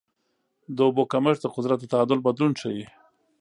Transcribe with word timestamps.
د 0.75 0.77
اوبو 0.87 1.03
کمښت 1.11 1.41
د 1.43 1.47
قدرت 1.55 1.77
د 1.81 1.85
تعادل 1.91 2.19
بدلون 2.25 2.51
ښيي. 2.59 2.85